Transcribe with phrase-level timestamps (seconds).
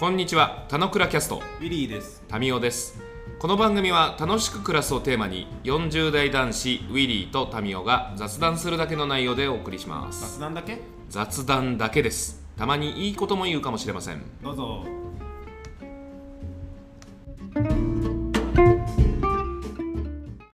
[0.00, 2.24] こんにちは、たのくらキャスト、ウィリーです。
[2.26, 3.02] タミオです。
[3.38, 10.38] この番組は楽しく暮らすをテーマに、40代男子ウィリーとタミオが雑談するだけの内容でお送りします。
[10.38, 10.78] 雑談だけ？
[11.10, 12.42] 雑談だけです。
[12.56, 14.22] たまにいいことも言うかもしれません。
[14.42, 14.86] どうぞ。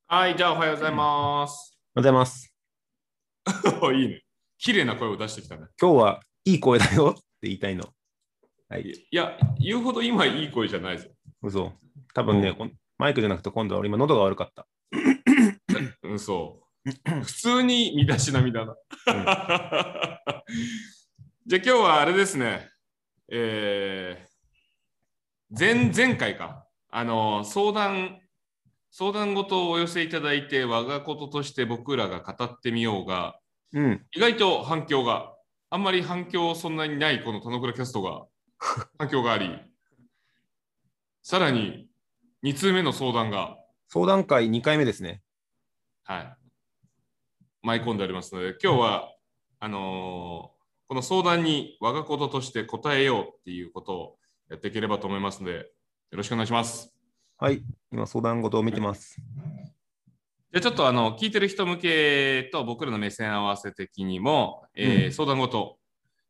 [0.06, 1.76] はい、じゃあおはようございます。
[1.96, 2.54] おはようございます。
[3.92, 4.22] いいね。
[4.58, 5.62] 綺麗な声を出してきたね。
[5.80, 7.92] 今日はいい声だよって言いたいの。
[8.72, 8.84] はい。
[8.88, 11.06] いや、言うほど今いい声じゃないぞ。
[11.42, 11.74] 嘘。
[12.14, 14.66] 多分ね、うんマイクじゃなくて今度は俺今喉が悪かった。
[16.04, 16.90] うん、そう。
[17.24, 18.76] 普通に身だしなみだな。
[21.46, 22.70] じゃあ今日はあれですね。
[23.28, 26.64] えー、前前回か。
[26.90, 28.20] あの、相談、
[28.90, 33.36] 相談事をお寄せいただいて、我がこととして僕らが語ってみようが、
[33.74, 34.06] うん。
[34.12, 35.34] 意外と反響が、
[35.70, 38.26] あんまり反響そんなにないこの田之倉キャストが
[38.98, 39.58] 反響があり、
[41.22, 41.88] さらに
[42.44, 45.22] 2通目の相談が、相談会2回目ですね。
[46.04, 46.36] はい。
[47.62, 49.14] 舞い込んでありますので、今日は、
[49.60, 54.18] あのーこの相談に我がこととして答えようっていうことを
[54.50, 55.64] やっていければと思いますので、よ
[56.10, 56.94] ろしくお願いします。
[57.38, 57.62] はい。
[57.90, 59.16] 今相談事を見てます。
[59.16, 65.78] じゃあちょっとあの聞いてる人向けと僕らの目線合わせ的にも、えーうん相談事、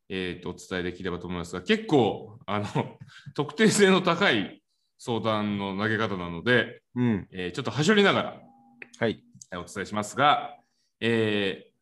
[0.09, 2.65] えーとお伝えできればと思いますが、結構あの
[3.35, 4.61] 特定性の高い
[4.97, 7.27] 相談の投げ方なので、うん。
[7.31, 8.41] えーちょっとはしょりながら
[8.99, 9.23] はい。
[9.51, 10.57] えーお伝えしますが、
[10.99, 11.73] えー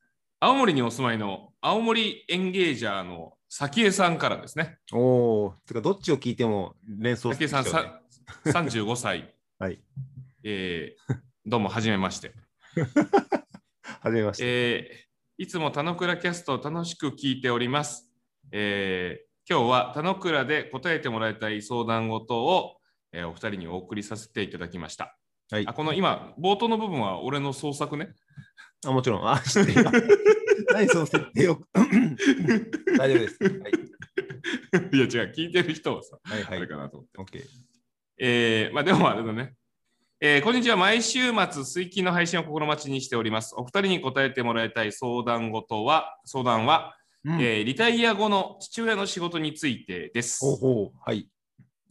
[0.43, 4.79] 青森にお住まいの青森エンゲージャーの早江さんからですね。
[4.91, 5.53] おー。
[5.67, 7.83] てか、どっちを聞いても連想早江さんしちゃう
[8.45, 9.79] ねさ35歳、 はい。
[10.43, 12.33] えーどうもはじめまして。
[14.01, 14.43] はじめまして。
[14.45, 18.10] えーいつも田之倉キャストを楽しく聞いております。
[18.51, 22.77] えー今日は田之倉で答えてもらいたい相談事を、
[23.11, 25.17] えーお二人にお送りさせていただきました。
[25.51, 25.73] はいあ。
[25.73, 28.13] この今、冒頭の部分は俺の創作ね。
[28.85, 29.27] あ、もちろん。
[29.29, 29.91] あ、知ってるよ。
[30.73, 31.59] 何その設定を。
[32.97, 33.37] 大丈夫です。
[33.43, 33.71] はい。
[34.95, 36.67] いや違う、聞いてる人はさ、はいはいあれ。
[36.67, 37.19] かなと思って。
[37.19, 37.43] オッケー。
[38.19, 39.55] えーまあでもあれだね。
[40.21, 40.77] えーこんにちは。
[40.77, 43.55] 毎週末、水金の配信を心待ちにしております。
[43.57, 50.43] お二人に答えてもらいたい相談事は、相談は、うんえーリタイア後の父親の仕事についてです。
[51.05, 51.27] はい。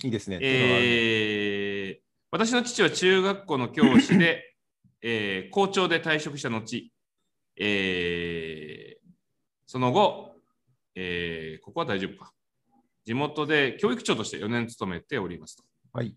[0.03, 0.39] いいですね。
[0.43, 2.01] えー
[2.33, 4.55] 私の父は中学校の教師で、
[5.03, 6.91] えー校長で退職した後、
[7.57, 9.11] えー
[9.67, 10.35] その後、
[10.97, 12.33] えーここは大丈夫か。
[13.05, 15.65] 地元で教育長として4年勤めておりますと。
[15.93, 16.17] はい。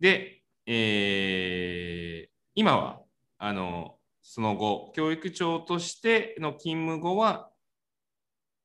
[0.00, 3.02] で、えー今は
[3.38, 7.51] あのその後、教育長としての勤務後は、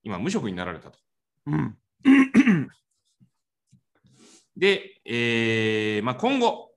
[0.04, 1.00] 今、無職になられたと。
[1.48, 1.78] うん。
[4.56, 6.72] で、えーまあ、今後、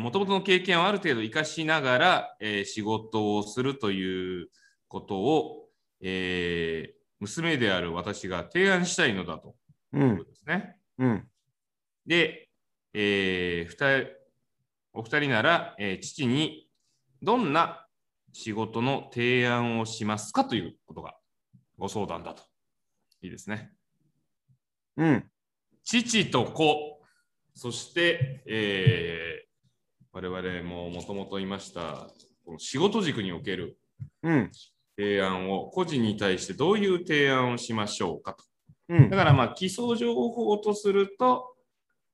[0.00, 4.48] もともとの経験をある程度生かしながら、えー仕事をするという
[4.88, 5.68] ことを、
[6.00, 9.54] えー娘である私が提案したいのだと
[9.94, 10.24] ういうんこ。
[10.24, 10.76] とですね。
[10.98, 11.28] うん。
[12.06, 12.50] で、
[12.92, 14.06] えー
[14.92, 16.68] お二人なら、えー父に
[17.22, 17.86] どんな
[18.32, 21.15] 仕事の提案をしますかということが
[21.78, 22.42] ご相談だと。
[23.22, 23.72] いいですね。
[24.96, 25.30] うん。
[25.84, 27.00] 父と子、
[27.54, 29.46] そして、えー
[30.12, 32.08] 我々ももともと言いました、
[32.46, 33.76] この仕事軸における
[34.22, 34.50] うん。
[34.96, 38.44] 提案を、個人に対してどういう提案をしましょうかと。
[38.88, 39.16] うんだ。
[39.18, 41.54] から、まあ、基礎情報とすると、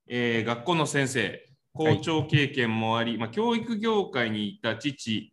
[0.09, 5.33] えー学校の先生、校長経験もあり、まあ、教育業界にいた父、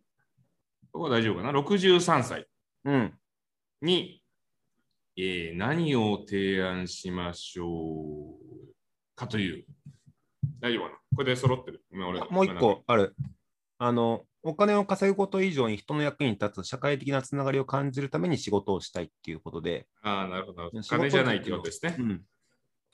[0.92, 2.46] ここは大丈夫かな、63歳
[2.84, 3.18] うん。
[3.82, 4.19] に、
[5.16, 8.74] えー何を提案しましょう
[9.14, 9.64] かという。
[10.60, 10.96] 大丈夫かな?
[11.16, 11.84] これで揃ってる。
[11.90, 13.14] もう一個ある。
[13.78, 20.70] あの、お金を稼ぐこと以上に人の役に立つ社会的なつながりを感じるために仕事をしたいっていうことで、ああ、なるほど。
[20.82, 22.02] 金じゃないってことですねう。
[22.02, 22.24] ん。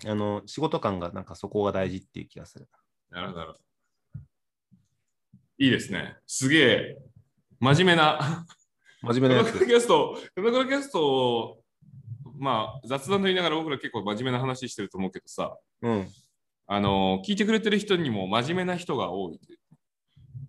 [0.05, 2.69] あの、仕事感がなんかそこが大事っていう気がする。
[3.11, 3.55] なるほど。
[5.59, 6.17] いいですね。
[6.27, 6.99] すげえ、
[7.61, 8.47] 真面目な。
[9.03, 9.67] 真面目なやつ田中。
[9.67, 11.65] キャスト、田中キャストを、
[12.39, 16.09] まあ、雑談と言いながら僕ら結構真面目な話してると思うけどさ、うん。
[16.67, 19.41] あの聞いてくれてる人にも真面目な人が多い。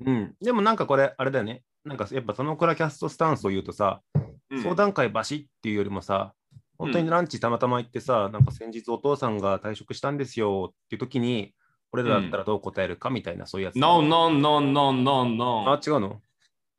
[0.06, 0.36] うん。
[0.42, 1.64] でもなんかこれ、あれだよね。
[1.86, 6.34] なんかやっぱそのくらいキャストスタンスを言うとさ、うん相談会バシッっていうよりもさ、
[6.78, 11.54] 本当にランチたまたま行ってさ、なんか先日お父さんが退職したんですよっていう時に、
[11.92, 13.76] 俺らだったらどう答えるかみたいな、そういうやつ。
[13.78, 16.22] No, no, no, no, no, あ no.、違うの？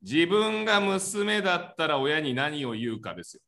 [0.03, 3.43] 自分が娘だったら親に何を言うかですよ。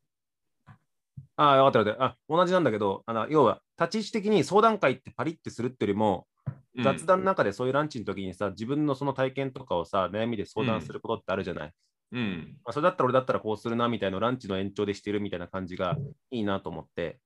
[1.40, 2.14] ああ、分かった分かった。
[2.14, 11.72] あ、同じなんだけど、あの要は、立ち位置的に相談会ってパリってするってよりも、うん雑談の中でそういうランチの時にさ、自分のその体験とかをさ、悩みで相談することってあるじゃない。
[12.12, 12.56] うん。
[12.64, 15.96] まあ、それだったら俺だったらこうするなみたいなランチの延長でしてるみたいな感じが
[16.30, 17.18] いいなと思って、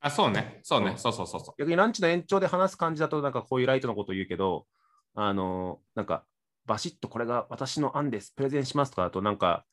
[0.00, 0.58] あ、そうね。
[0.64, 0.90] そうね。
[0.90, 1.54] うんそうそうそうそう。
[1.58, 4.66] 逆にランチの延長で話す感じだと、なんかこういうライトのことを言うけど、
[5.14, 6.24] あのーなんか、
[6.66, 9.64] バシッとこれが私の案です、プレゼンしますとかだと、なんか、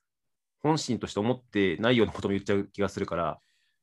[0.62, 3.40] 本心として思ってないようなことも言っちゃう気がするから、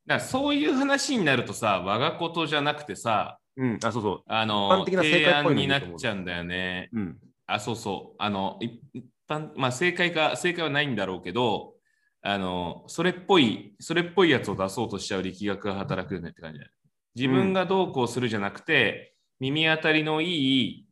[0.06, 6.88] だそういう話になるとさ、我がことじゃなくてさ、うん、あ、そうそう、あの一般的な正提解っぽい案になっちゃうんだよね。
[6.92, 8.16] うん、あ、そうそう。
[8.18, 11.74] あの、い一般、まあ正解か、正解はないんだろうけど、
[12.22, 16.74] あの、それっぽい、それっぽいやつを出そうとしちゃう力学が働くよねって感じだよね。
[17.14, 20.86] 自分がどうこうするじゃなくて、耳当たりのいい、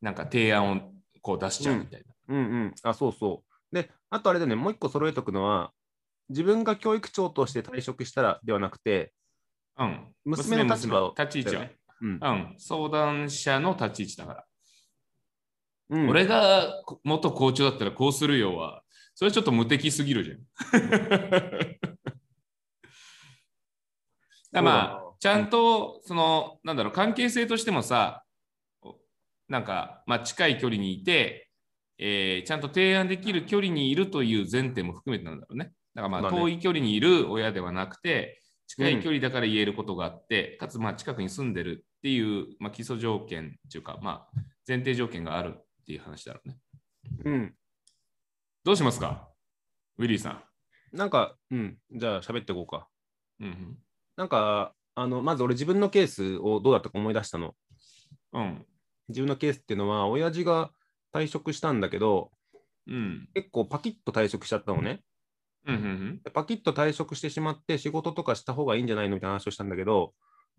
[0.00, 0.80] なんか提案を
[1.22, 2.14] こう出しちゃうみたいな。
[2.28, 3.42] うん、うん、あ、そうそ
[3.72, 3.74] う。
[3.74, 5.72] で、あとあれだね、もう一個揃えとくのは、
[6.32, 9.12] 自分が教育長として退職したらではなくて、
[9.78, 10.08] うん。
[10.24, 11.76] 娘の立場を娘立ち位置はね。
[12.00, 12.54] うんうん。
[12.58, 14.44] 相談者の立ち位置だから。
[15.90, 18.82] うん、俺が元校長だったらこうするよは、
[19.14, 20.38] それちょっと無敵すぎるじゃん。
[24.52, 28.24] だまあちゃんと、その、なんだろう、関係性としてもさ、
[29.48, 31.48] なんか、まあ、近い距離にいて、
[31.98, 35.72] えーちゃんと提案できる距離にいるという前提も含めてなんだろうね。
[35.94, 46.56] だからまあ、遠い距離にいる親ではなくて、近い距離だから言えることがあって、かつまあ近くに住んでるっていう、まあ、基礎条件っていうか、まあ、前提条件があるっていう話だろうね。
[47.24, 47.54] うん、
[48.64, 49.28] どうしますか？
[49.98, 50.30] ウィリーさ
[50.92, 50.96] ん。
[50.96, 52.88] なんか、うん、じゃあ喋っていこうか。
[53.40, 53.78] うん
[54.14, 57.54] なんか、あの、まず俺自分のケースをどうだったか思い出したの。
[58.34, 58.42] うん。
[58.42, 58.66] うん。
[59.08, 60.70] 自分のケースっていうのは、親父が
[61.14, 62.30] 退職したんだけど、
[62.86, 63.28] うん。
[63.32, 65.02] 結構パキッと退職しちゃったのね。
[65.66, 65.74] うん。
[65.74, 66.22] うん。
[66.24, 70.14] でパキッと退職してしまって、仕事とかした方がいいんじゃないのみたいな話をしたんだけど、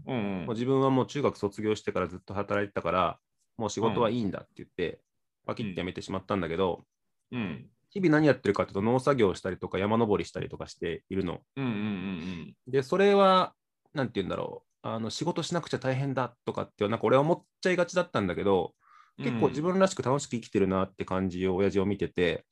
[0.06, 0.16] うん。
[0.16, 3.20] うん自分はもう中学卒業してからずっと働いてたから、
[3.58, 5.02] もう仕事はいいんだって言って、
[5.46, 6.86] パキッと辞めてしまったんだけど、
[7.32, 7.70] うん。
[7.92, 11.42] 日々何やってるかっていうと、農作業をしたりとか山登りしたりとかしているの。
[11.56, 11.66] うん。
[11.66, 11.72] うん。
[11.72, 11.76] う
[12.50, 12.56] ん。
[12.68, 13.56] で、それは、
[13.94, 18.76] なんて言うんだろう、あの仕事しなくちゃ大変だとかって、なんか俺は思っちゃいがちだったんだけど、
[19.22, 22.46] 結構自分らしく楽しく生きてるなって感じを親父を見てて、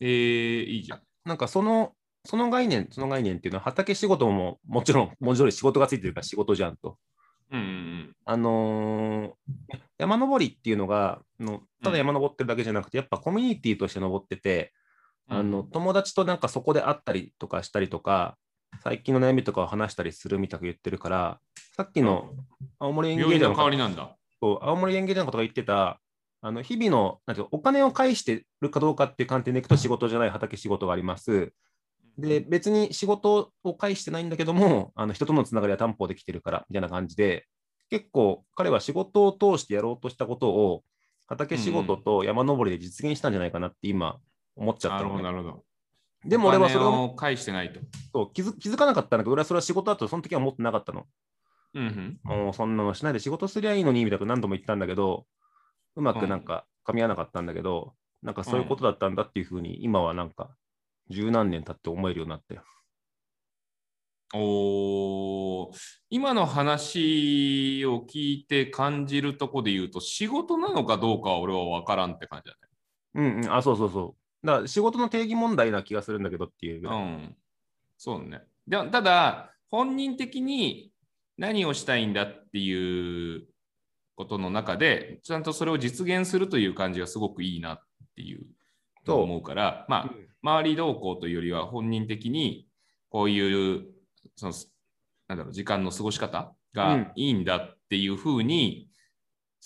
[0.00, 1.02] えー、いいじゃん。
[1.24, 1.92] なんかその、
[2.24, 6.98] その概念、その概念っていうのは畑仕事ももちろん文字通り仕事がついてるから仕事じゃんと。
[7.50, 7.60] うん。
[7.60, 8.16] うん。
[8.24, 14.72] あのー山登りっていうのがあの、ただ山登ってるだけじゃなくて、やっぱコミュニティとして登ってて、
[15.28, 15.38] うん。
[15.38, 18.36] あの友達となんかそこで会ったりとかしたりとか、
[18.82, 21.40] 最近の悩みとかを話したりするみたく言ってるから、
[21.76, 22.30] さっきの
[22.78, 24.16] 青森園芸場の病院の代わりなんだ。
[24.40, 26.00] そう青森園芸のことが言ってた、
[26.44, 31.52] あの日々のなんていうのお金を返してるかどうかっていう観点でいくと仕事じゃない畑仕事があります。
[32.18, 37.46] で、別に仕事を返してないんだけども、あの人とのつながりは担保できてるからみたいな感じで、
[37.90, 40.82] 結構彼は仕事を通してやろうとしたことを
[41.26, 44.18] 畑仕事と山登りで実現したんじゃないかなって今
[44.56, 45.64] 思っちゃっなるほど、たのね、なるほど。
[46.24, 47.80] でも俺はそれを返してないと。
[48.12, 51.06] そう気づ気づかなかったんだけど、俺はそれは仕事だとその時は思ってなかったの。
[51.74, 52.18] うん。
[52.24, 55.24] もうそんなのしないで仕事すりゃいいのにみたいな何度も言ったんだけど、
[55.96, 60.50] うまくなんか噛み合わなかったんだけど、なんかそういうことだったんだっていうふうに、今はなんか
[61.10, 62.62] 十何年経って思えるようになったよ。
[64.34, 65.76] おー
[66.08, 72.56] 今の話を聞いて感じるとこで言うと、仕事なのかどうかは俺は分からんって感じだ
[73.14, 74.46] うんうん、あ、そうそうそう。
[74.46, 76.88] だから仕事の定義問題な気がするんだけどっていう。
[76.88, 77.36] うん。
[77.98, 78.42] そうね。
[78.66, 80.92] でただ、本人的に
[81.36, 83.46] 何をしたいんだっていう
[84.14, 87.80] ことの中で、ちゃんとそれを実現するという感じがすごくいいなっ
[88.16, 88.44] ていう
[89.06, 90.28] そう思うから、まあ、うん。
[90.42, 92.66] 周り動向というよりは本人的に
[93.10, 93.86] こういう
[94.36, 94.52] その
[95.28, 96.78] なんだろう時間の過ごし方うん。
[96.78, 98.88] がいいんだっていうふうに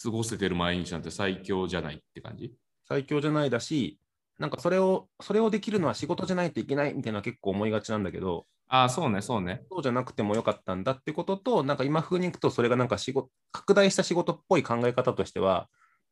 [0.03, 2.53] 過ごせてる毎日なんて最強じゃないって感じ？
[2.89, 3.99] 最強じゃないだし、
[4.39, 9.65] なんかそれを、それをできるのは仕事じゃないといけないみたいな結構思いがちなんだけど、ああ、そうね、そうね。
[9.71, 15.69] そうじゃなくてもよかったんだってことと、なんか今風にいくと、それがなんか仕事、拡大した仕事っぽい考え方としては、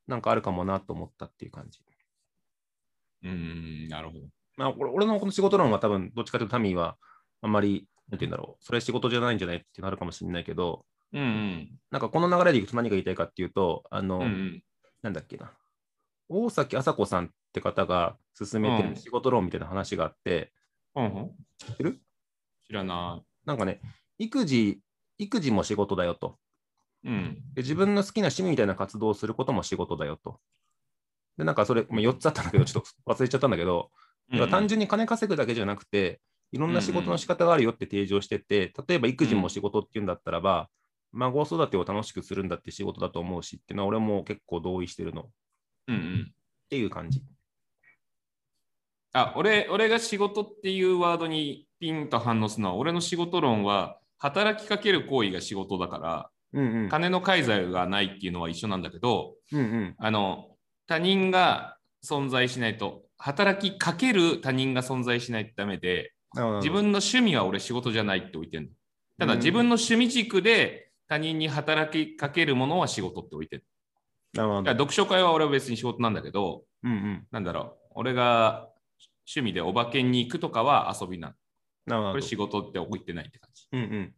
[0.06, 1.80] なんかあるかもなと思ったっていう感じ。
[3.24, 4.26] うーん、なるほど。
[4.56, 6.96] まあ、俺俺のこの仕事論は多分、どっちかというとタミーは、
[7.42, 11.70] あんまり、なんて言うんだろう、それ仕事じゃないんじゃないってなるかもしれないけど、うんうん。
[11.90, 14.62] なんかこの流れでいくと何が言いたいかっていうと、あの、うんうん、
[15.02, 15.52] なんだっけな、
[16.28, 20.52] 大崎麻子さんって方が進めてうんる仕事論みたいな話があって、
[20.94, 21.30] うんうん。
[21.58, 22.00] 知ってる？
[22.66, 23.80] 知らななんかね、
[24.18, 24.80] 育児、
[25.18, 26.38] 育児も仕事だよと。
[27.04, 27.08] い。
[27.08, 27.34] うん。
[27.54, 30.40] で自分の好きな趣味みたいな活動をすることも仕事だよと。
[31.36, 33.90] で、なんかそれ、まあ、4つあったんだけど、ちょっと忘れちゃったんだけど、
[34.30, 36.20] だから単純に金稼ぐだけじゃなくて、
[36.52, 40.70] いろんな仕事の仕方があるよって提示をしてて、例えば育児も仕事っていうんだったらば、
[41.12, 45.30] 孫育てを楽しくするんだって仕事だと思うしっていうのは俺も結構同意してるのっ
[45.88, 46.32] うんうん。
[46.68, 47.22] ていう感じ。
[49.14, 56.88] あ、俺、俺が仕事っていうワードにピンと反応するのは、俺の仕事論は、働きかける行為が仕事だから、うんうん。
[56.88, 59.94] 金の介在がないっていうのは一緒なんだけど、うんうん。
[59.98, 60.56] あの、
[60.88, 68.68] 他人が存在しないと、働きかける他人が存在しないとダメで、自分の趣味は俺仕事じゃないって置いてるの。
[69.20, 73.64] ただうん自分の趣味軸で他人に働きかけるものは仕事って置いてる。
[74.32, 74.70] なるほど。
[74.72, 77.26] 読書会は俺は別に仕事なんだけど、うんうん。
[77.30, 78.68] なんだろう、俺が
[79.26, 81.34] 趣味でお化けに行くとかは遊びな
[81.86, 82.10] の。
[82.12, 82.22] これ。
[82.22, 83.66] 仕事って置いてないって感じ。
[83.72, 84.14] うんうん。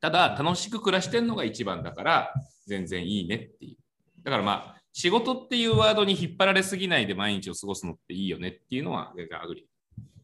[0.00, 2.34] ただ楽しく暮らしてるのが一番だから
[2.66, 3.76] 全然いいねっていう。
[4.22, 9.66] だからまあ仕事っていうワードに引っ張られすぎないで毎日を過ごすのっていいよねっていうのはアグリ。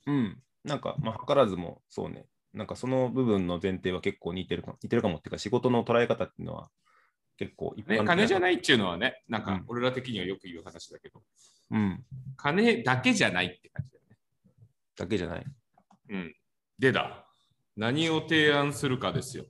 [0.06, 0.42] うん。
[0.64, 2.26] なんか、まあ、図らずもそうね。
[2.52, 6.68] なんかその部分の前提は結構似てるか似てるかもっていうか、仕事の捉え方っていうのは
[7.38, 8.40] 結構一ね、金じゃい。
[8.40, 11.24] ないっていうのはね、なんかうん俺ら的にはよく言う話だけど、うん。
[12.37, 14.16] 金だけじゃないって感じだよね。
[14.96, 15.44] だけじゃない？
[16.10, 16.34] うん。
[16.78, 17.25] でだ。
[17.76, 19.44] 何を提案するかですよ。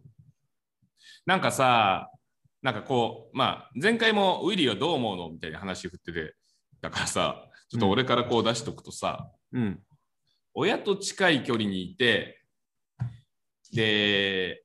[1.24, 2.10] なんかさ、
[2.60, 6.34] なんかこう、まあ、前回もウィリーはどう思うのみたいな話振ってて、
[6.80, 9.82] だからさ、ちょっと俺からこう出しとくとさ、うん。
[10.54, 12.42] 親と近い距離にいて、
[13.72, 14.64] で、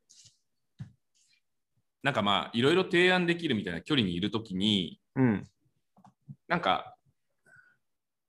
[2.02, 5.48] なんかまあ、いろいろ提案できるみたいな距離にいるときに、うん。
[6.48, 6.93] なんか、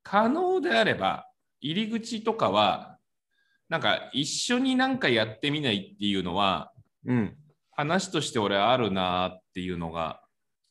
[0.04, 1.28] 可能であれば、
[1.61, 2.99] 入り口とかは、
[3.68, 6.73] なんか一緒になんかやってみないっていうのは、
[7.04, 7.37] うん。
[7.73, 10.23] 話として俺あるなっていうのが、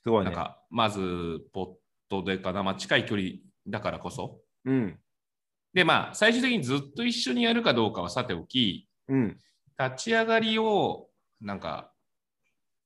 [0.03, 0.31] すごいね。
[0.31, 1.67] なんか、まず、ポッ
[2.09, 3.29] トでかな、まあ、近い距離
[3.67, 4.39] だからこそ。
[4.63, 4.99] うん。
[5.73, 9.37] で、まあ、最終的にずっと一緒にやるかどうかはさておき、うん。
[9.77, 11.09] 立ち上がりを、
[11.41, 11.91] なんか、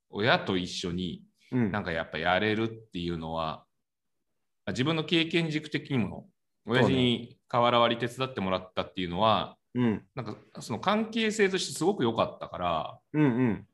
[0.10, 1.72] 親と一緒にうん。
[1.72, 3.66] なんかやっぱやれるっていうのは、
[4.68, 6.30] 自分の経験軸的にも、
[6.68, 10.04] 親父に瓦割り手伝ってもらったっていうのは、うん。
[10.16, 13.22] なんかその関係性としてすごく良かったから、うん。
[13.22, 13.68] うん。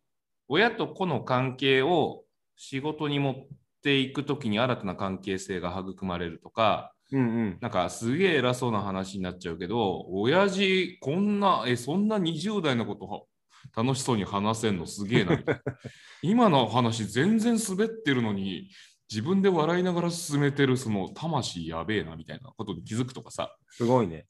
[0.47, 2.23] 親と子の関係を
[2.55, 3.35] 仕事に持っ
[3.81, 7.19] ていくときに新たな関係性が育まれるとか、うん。
[7.19, 7.57] うん。
[7.61, 13.27] なんかすげえ偉そうな話になっちゃうけど、親父、こんな、え、そんな20代のこと
[13.75, 15.61] 楽しそうに話せんのすげえなみたいな。
[16.21, 18.69] 今の話全然滑ってるのに、
[19.09, 23.55] 自分で笑いながら進めてるその魂やべえなみたいなことに気づくとかさ。
[23.69, 24.27] すごいね。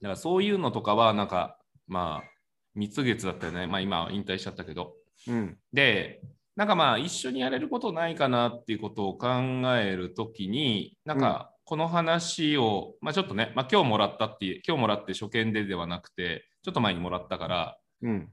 [0.00, 2.30] だからそういうのとかは、なんか、まあ、
[2.74, 3.66] 蜜月だったよね。
[3.66, 4.94] まあ今は引退しちゃったけど。
[5.26, 5.58] うん。
[5.72, 6.20] で、
[6.54, 9.28] なんかまあ一緒にやれることないかなっていうことを考
[9.76, 18.32] えるときに、なんかこの話を、まあちょっとね、まあ今日もらったっていう、今日もらって初見でではなくて、ちょっと前にもらったから、うん。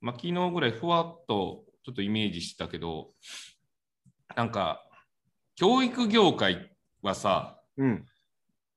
[0.00, 3.10] まあ昨日ぐらいふわっとちょっとイメージしたけど、
[4.36, 4.84] なんか
[5.56, 6.70] 教育業界
[7.02, 8.06] はさ、うん。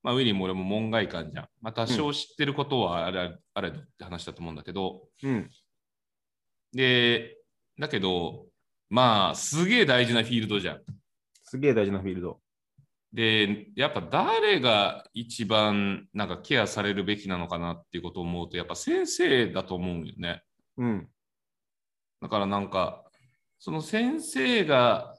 [0.03, 1.49] まあ、ウィリーも俺も門外漢じゃん。
[1.61, 5.49] まあ多少知ってることはあれ,、あれどって話だと思うんだけど、うん。
[6.73, 7.37] で、
[7.79, 8.45] だけど、
[8.89, 10.81] まあすげえ大事なフィールドじゃん。
[11.43, 12.39] すげえ大事なフィールド。
[13.11, 20.43] で、やっぱ誰が一番なんかケアされるべきなのかなっていうことを思うと、やっぱ先生だと思うよね。
[20.77, 21.09] うん。
[22.21, 23.03] だからなんか、
[23.59, 25.16] その先生が、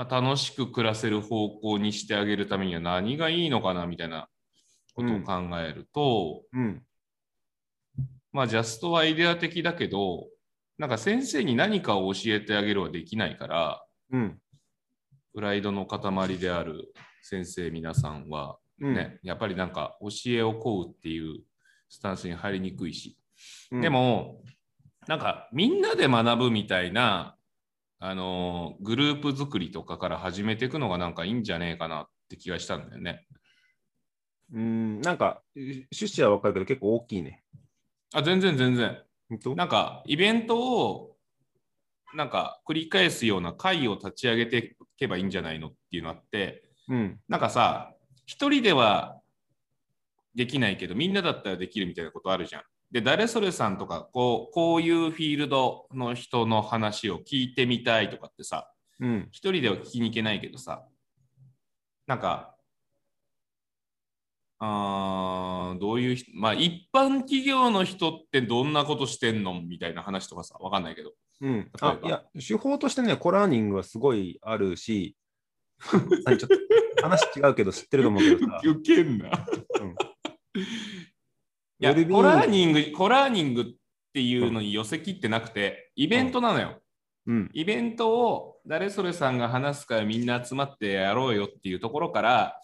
[0.00, 4.28] まあ、楽しく暮らせる方向にしてあげるためには何がいいのかなみたいな
[4.94, 6.82] ことを考えると、うん。
[8.32, 10.26] まあジャストはアイデア的だけど、
[10.78, 14.38] なんか先生に何かを教えてあげるはできないから、うん。
[15.34, 18.94] プライドの塊である先生皆さんは、うん。
[18.94, 21.42] ね、やっぱりなんか教えを請うっていう
[21.90, 23.18] スタンスに入りにくいし、
[23.70, 24.40] うんで、も
[25.06, 27.36] なんかみんなで学ぶみたいな、
[28.02, 33.26] あのーグループ作りとかから始めていくのがなんかいいんじゃねえかなって気がしたんだよね。
[34.52, 35.00] うん。
[35.02, 37.44] なんか、趣旨はわかるけど結構大きいね。
[38.14, 39.02] あ全然全然。
[39.54, 41.16] なんかイベントを
[42.14, 47.20] なんか繰り返すような会を立ち上げていけばいいんじゃないのっていうのあって、うん。
[47.28, 49.20] なんかさ、一人では
[50.34, 52.62] できないけど、みんなだったらできるみたいなことあるじゃん。
[52.92, 59.28] で、誰それさんとか、こう、こういうフィールドの人の話を聞いてみたいとかってさ、うん。
[59.30, 60.84] 一人では聞きに行けないけどさ、
[62.06, 62.56] なんか、
[64.58, 71.12] あーどういう人、まあ一般企業の人ってどんなことしてんのみたいな話とかさ、わかんないけど。
[71.40, 71.70] うん。
[71.80, 75.16] あいや、手法としてね、コラーニングはすごいあるし、
[76.26, 76.56] 何ちょっと
[77.02, 79.30] 話違うけど知ってると思うけどさ、ウケんな。
[79.80, 79.94] うん
[81.80, 83.64] いや、 co-learning、co-learning っ
[84.12, 86.82] ていうのに寄せ切ってなくて、イベントなのよ。
[87.26, 87.50] うん。
[87.54, 92.60] イベントを誰それさんが話すからみんな集まってやろうよっていうところから、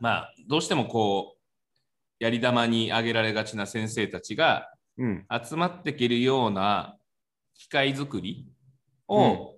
[0.00, 1.38] まあ、どうしてもこう、
[2.20, 5.26] やり玉に挙げられがちな先生たちがうん。
[5.44, 6.96] 集まっていけるような
[7.54, 8.46] 機械作り
[9.08, 9.56] を、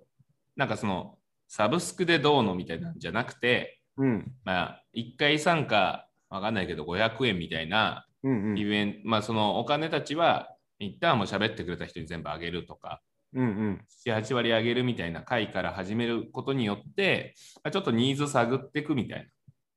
[0.55, 1.17] なんかその、
[1.47, 4.33] サブスクでどうのみたいなんじゃなくて、うん。
[4.45, 8.10] まあ、1回参加、わかんないけど500円みたいなうん。
[8.55, 13.01] イベント、まあそのお金たちは、一旦もう喋ってくれた人に全部あげるとか、
[13.33, 13.45] うん。
[13.45, 13.85] うん。
[14.05, 19.29] 7、8割上げるみたいな回から始めることによって、まあちょっとニーズ探っていくみたい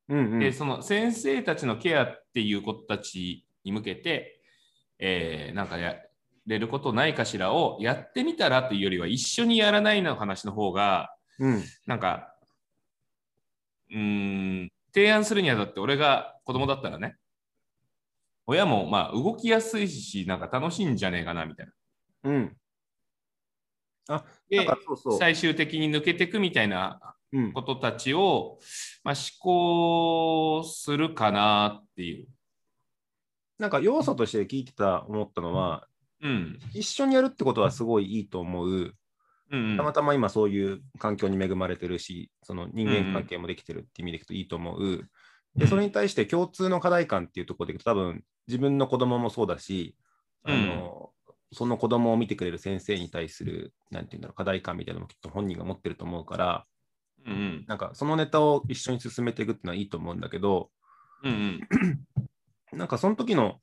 [0.09, 0.33] うん。
[0.33, 0.39] な。
[0.39, 4.41] で、その先生たちのケアっていう子たちに向けて、
[4.99, 5.97] えーなんかや
[6.47, 11.65] れることないかしらをやってみたらというよりは、一緒にやらないの話の方が、うん。
[11.87, 12.37] なんか、
[13.91, 17.17] うーん、提案するにあたって、俺が子供だったらね、
[18.47, 21.73] 親もまあ動きやすいし、なんか楽しいんじゃねえかなみたいな。
[22.25, 22.57] うん。
[24.07, 25.19] なんでか、そうそう。
[25.19, 27.01] 最終的に抜けていくみたいな
[27.33, 27.53] うん。
[27.53, 28.59] ことたちを、
[29.03, 32.29] まあ、思考するかなっていう。
[33.59, 35.87] なんか要素として聞いてた思ったのは、
[36.23, 36.59] うん。
[36.73, 38.95] 一緒にやるってことはすごいいいと思う。
[39.51, 45.09] うんうんたまたま今そういう環境に恵まれてるし、その人間関係もできてるって意味でいくといいと思う。
[45.55, 49.97] で、それに対して共通の課題感っていうところでいくと、多分自分の子供もそうだし、
[50.43, 51.11] あの、
[51.53, 56.67] その子供を見てくれる先生に対する、なんていうんだろう、課題感みたいなのもきっと本人が持ってると思うから、
[57.27, 57.65] うんうん。
[57.67, 60.71] なんかそのネタを一緒に進めていくっていうのはいいと思うんだけど、
[61.23, 61.69] うんうん。
[62.77, 63.61] なんかその時の、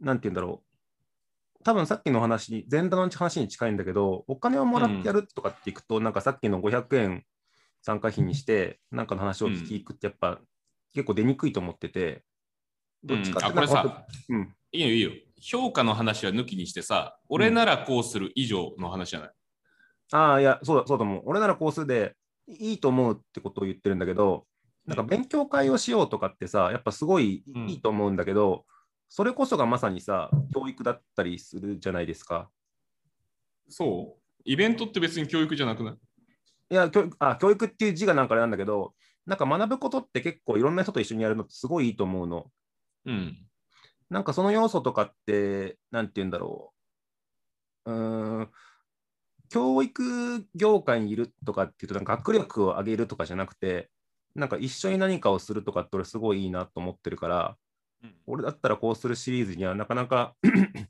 [0.00, 7.24] なんて言うんだろう、多分さっきの話、前段の話に近いんだけど、お金をもらってやるとかっていくと、なんかさっきの500円
[7.82, 10.40] 参加費にして、なんかの話を聞きくって、やっぱ、
[10.94, 12.22] 結構出にくいと思ってて、
[13.04, 15.10] どっちかってうんあこれさうん、いいよいいよ。
[15.40, 19.30] 評価の話は抜きにしてさ、俺ならこうする以上の話じゃない？
[20.10, 21.22] ああ、いや、そうだ、そうだもん。
[21.26, 22.16] 俺ならコースで
[22.48, 24.46] いいと思うってことを言ってるんだけど、
[24.86, 28.64] なんか勉強会をしようとかってさ、やっぱすごいうんいいと思うんだけど、
[29.08, 32.50] それこそがまさにさ、教育だったりするじゃないですか。
[33.68, 34.20] そう？
[34.44, 35.94] イベントって別に教育じゃなくない？
[36.70, 42.50] いや教育あ、教育っていう字がなんかあれなんだけど、なんか学ぶことって結構いろんな人と一緒にやるのってすごいいいと思うの。
[43.08, 43.36] うん。
[44.10, 46.74] なんかその要素とかって、なんて言うんだろ
[47.86, 47.90] う。
[47.90, 48.50] うーん、
[49.48, 53.90] 教育業界にいるとかっていうと、なんか学力を上げるとかじゃなくて、
[54.34, 57.56] なんか一緒に何かをするとかって俺すごいいいなと思ってるから、
[58.26, 60.36] 俺だったらこうするシリーズにはなかなか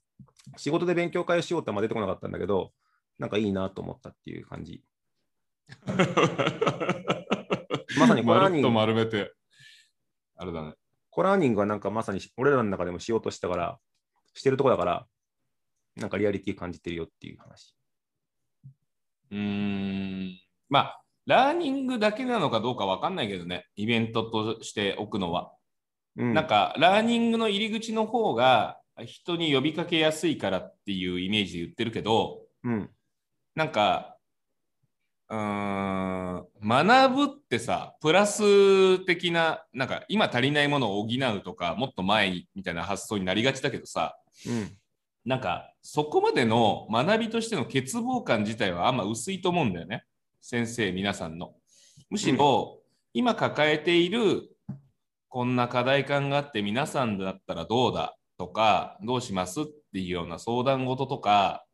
[0.58, 2.72] 仕事で勉強会をしようってあんま出てこなかったんだけど、
[3.18, 4.82] なんかいいなと思ったっていう感じ。
[7.98, 9.32] まさにコラーニングまるっと丸めて。
[10.36, 10.74] あれだね。
[11.18, 13.78] コラーニングはなんかまさに俺らの中でもしようとしたから、
[14.34, 15.06] してるとこだから、
[15.96, 17.74] なんかリアリティ感じてるよっていう話。
[19.32, 20.38] うーん。
[20.68, 25.50] まあ、ラーニングだけなのかどうかわかんないけどね、イベントとしておくのは。
[26.14, 32.90] うん、なんか、ラーニングの入り口の方が人に呼びかけやすいからっていうイメージで言ってるけど、うん、
[33.56, 34.17] なんか、
[35.30, 44.76] うーん、学ぶってさ、プラス的な、なんか今足りないものを補うとか、もっと前にみたいな発想になりがちだけどさ、うん、
[45.24, 50.04] なんかそこまでの学びとしての欠乏感自体はあんま薄いと思うんだよね。
[50.40, 51.54] 先生皆さんの。
[52.08, 52.80] むしろ、
[53.12, 54.48] 今抱えている
[55.28, 61.66] こんな課題感があって皆さんだったらどうだとかどうしますっていうような相談事とか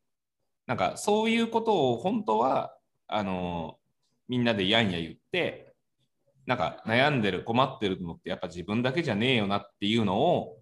[0.66, 2.74] なんかそういうことを本当は
[3.06, 3.78] あの
[4.28, 5.74] みんなでやんや言って
[6.46, 10.58] なんか悩んでる困ってるのってやっぱ自分だけじゃねえよなっていうのを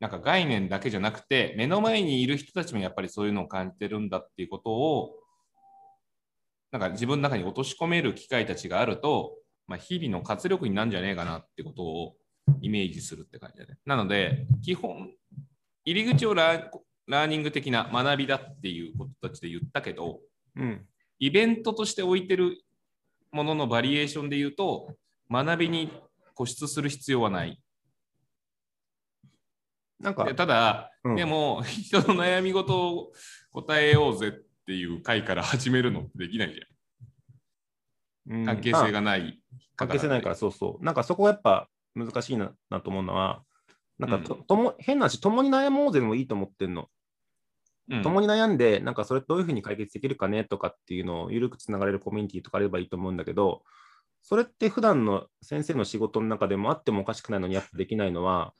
[0.00, 5.14] なんか概念だけじゃなくて目の前にいる人たちもやっぱりそういうのを感じてるんだっていうことを
[6.72, 9.34] なんか自分の中に落とし込める機会たちがあると、
[9.68, 12.14] まあ、日々の活力になるんじゃねえかなってことを
[12.60, 13.78] イメージするって感じだね。
[13.84, 15.10] なので基本
[15.84, 16.68] 入り口をラー
[17.06, 20.20] ラーニング的な学びだっていうことたちで言ったけど
[20.56, 20.86] うん、
[21.22, 22.64] イベントとして置いてる
[23.30, 24.88] もののバリエーションで言うと
[25.30, 25.88] 学びに
[26.36, 27.62] 固執する必要はない。
[30.00, 33.12] なんかで、ただ、うんでも人の悩み事を
[33.52, 34.32] 答えようぜっ
[34.66, 38.44] ていう回から始めるのってできないじゃん。
[38.44, 39.40] 関係性ががない。
[39.76, 40.84] 関係性ないから、そうそう。
[40.84, 43.44] なんかそこはやっぱ難しいななと思うのは、
[44.00, 46.88] なんかと、うんとも変な話、共に悩もうぜでもいいと思ってんの。
[47.90, 53.62] うん共に悩んで、なんかそれどういうふうに解決できるかねとかっていうのを緩くつながれるコミュニティとかあればいいと思うんだけど、
[54.22, 58.54] それって普段の先生の仕事の中でもあってもおかしくないのにやっぱできないのは、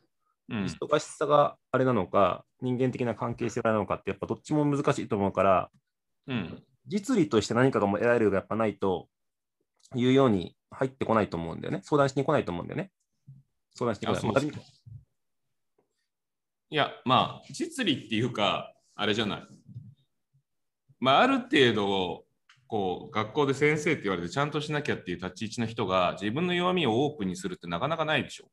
[0.49, 5.71] うん忙しさがあれなのか、人間的な関係性なのかって、やっぱどっちも難しいと思うから、
[6.27, 9.09] うん実利として何かがも得られるがやっぱないと
[9.95, 11.81] いうように入ってこないと思うんだよね。
[11.85, 12.91] 相談しに来ないと思うんだよね。
[13.75, 14.53] 相談してこない。
[16.71, 18.72] いや、まあ、実利っていうか、
[19.03, 19.43] あれじゃない。
[21.01, 22.25] まあ、ある程度、
[22.69, 28.45] こう、学校で先生って言われてちゃんとしなきゃっていう立ち位置の人が自分の弱みをオープンにするってなかなかないでしょ。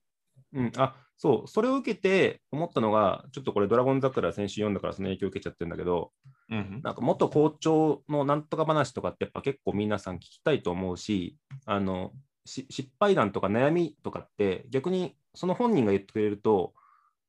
[0.54, 6.12] うん、あそう、それを受けて思ったのが、ちょっとこれ、ドラゴン桜先週読んだからその影響を受けちゃってるんだけど、
[6.50, 12.12] うんなんか元校長のなんとか話とかってやっぱ結構皆さん聞きたいと思うし、あの
[12.46, 16.74] し失敗談とか悩みとかって逆にその本人が言ってくれると、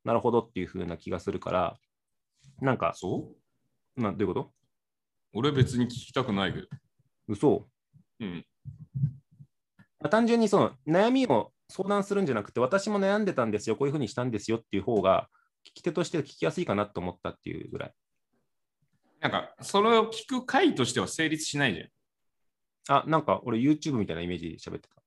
[0.05, 1.77] なるほどっていう風な気がするから、
[2.61, 3.33] なんか、そ
[3.97, 4.01] う？
[4.01, 4.53] などういうこと？
[5.33, 6.67] 俺別に聞きたくないけど。
[7.29, 7.69] 嘘
[8.21, 8.45] うん。
[10.01, 15.29] まあ単純にその悩みを相談するんじゃなくて、私も悩んでたんですよ、こういうふうにしたんですよっていう方が、
[15.67, 17.95] 聞き手として聞きやすいかなと思ったっていうぐらい。
[19.21, 22.99] なんか、それを聞く回としては成立しないじゃん。
[23.03, 25.00] あ、なんか俺 YouTube みたいなイメージで喋ってた。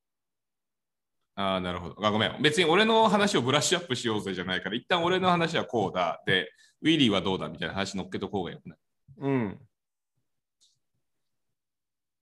[1.36, 2.06] ああ、なるほど。
[2.06, 2.42] あごめん。
[2.42, 6.22] 別に俺の話をブラッシュアップしようぜじゃないから、一旦俺の話はこうだ。
[6.28, 8.78] で、ウィリーはどうだみたいな話乗っけとこうがよくない？
[9.18, 9.60] うん。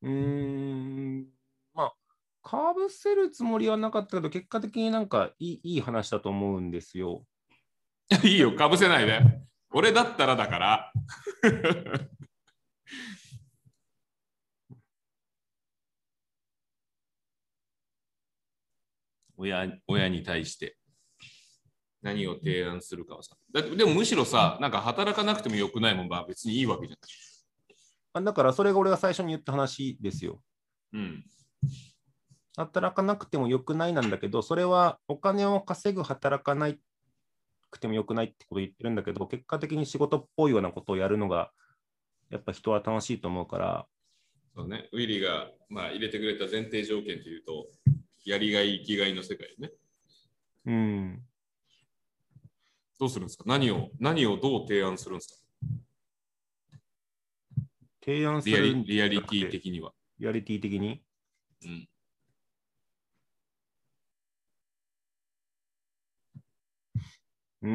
[0.04, 1.28] うーん。
[1.74, 1.94] まあ、
[2.42, 7.26] かぶせるつもりはなかったけど、結果的になんかいいいい話だと思うんですよ。
[8.24, 9.22] いいよ、かぶせないで。
[9.74, 10.94] 俺だったらだから。
[19.42, 20.78] 親親に対して
[22.02, 23.36] 何を提案するかはさ。
[23.54, 26.98] だってでもむしろさ、なんか働かなくてもよくないもんは別にいいわけじゃ
[28.14, 30.42] あだからそれが俺が最初に言った話ですよ。
[30.92, 31.04] ない。
[31.04, 31.24] うん。
[32.58, 36.80] 働かなくてもよくないなんだけど、それはお金を稼ぐ働かない
[37.70, 41.52] くてもよくないってことを言ってるんだけど、結果的に仕事っぽいようなことをやるのが、
[42.30, 43.88] やっぱ人は楽しいと思うから、
[44.56, 44.90] そうね。
[44.92, 47.68] ウィリーが、まあ、入れてくれた前提条件というと、
[48.24, 49.72] やりがい、生きがいの世界ね。
[50.66, 51.24] うん。
[53.00, 53.44] どうするんですか？
[53.48, 55.36] 何を、何をどう提案するんですか？
[58.04, 58.70] 提案すリアリ
[59.02, 59.94] アリティ的には。
[60.20, 61.04] リアリティ的に？
[61.66, 61.90] うん。
[67.64, 67.70] うー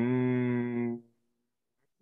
[0.94, 1.00] ん。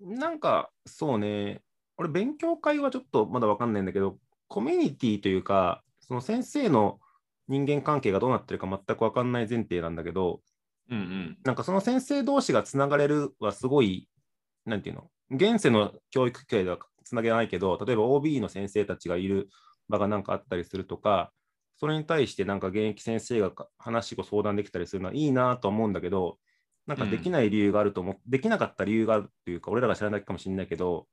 [0.00, 1.62] なんか、そうね。
[1.96, 7.00] 俺、勉強会はちょっとまだわかんないんだけど、コミュニティというか、その先生の
[7.48, 10.40] 人間関係がどうなってるか全くわかんない前提なんだけど、
[10.90, 11.38] うんうん。
[11.44, 14.08] なんかその先生同士がつながれるはすごい、
[14.66, 19.48] なんていうの、現世の教育機会ではつなげないけど、例えば OB の先生たちがいる
[19.88, 21.32] 場がなんかあったりするとか、
[21.76, 26.38] それに対してなんか現役先生がか話を相談できたりするのはいいなと思うんだけど、
[26.86, 31.06] なんかできない理由があると思う、できなかった理由があるっていうか、俺らが知らないかもしれないけど、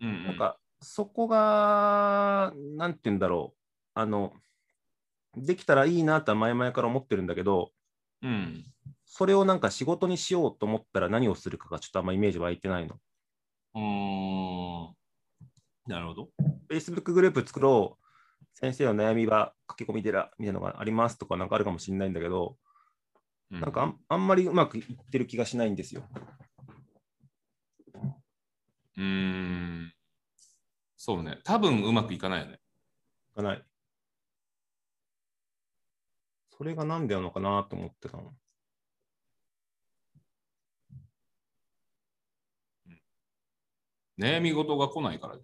[0.00, 3.58] うんうん、なんかそこが、なんていうんだろう、
[3.94, 4.32] あの、
[5.36, 7.72] できたらいいなとは前々から思ってるんだけど、
[8.22, 8.64] うん。
[9.04, 12.96] それをなんか仕事にしようと思ったら何をするかがちょっとあんまイメージ湧いてないの。
[13.74, 14.96] うーん。
[15.86, 16.28] なるほど。
[16.70, 18.06] Facebook グループ作ろう、
[18.54, 22.56] 先生の悩みは駆け込み寺みたいなのがありますとかなんかあるかもしれないんだけど、
[23.50, 26.02] うなんかあんあんまりうまくいってる気がしないんですよ。
[28.96, 29.92] うーん。
[30.96, 31.38] そうね。
[31.44, 32.58] 多分うまくいかないよね。
[33.36, 33.64] がない。
[36.56, 38.32] それがなんでなのかなと思ってたの。
[44.18, 45.42] 悩み事が来ないからね。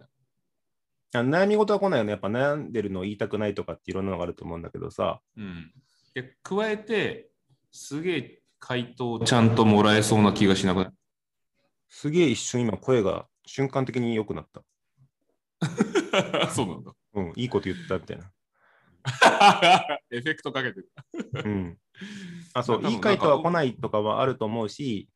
[1.13, 2.11] あ悩み事は来ないよね。
[2.11, 5.71] やっぱ悩んでるのを言いたくないとかっていろんなのがあると思うんだけどさ、うん。
[6.15, 7.29] で、加えて、
[7.71, 10.89] すげえ回答ちゃんともらえそうな気がしなくない
[11.89, 14.63] すげえ一瞬今声が瞬間的に良くなった。
[16.49, 16.91] そうなんだ。
[17.13, 18.32] うん、いいこと言ったみたいな。
[20.11, 20.91] エフェクトかけてる。
[21.45, 21.77] うん。
[22.53, 25.09] あ、そう、いい回答は来ないとかはあると思うし、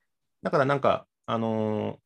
[0.44, 1.98] だからなんか、あのー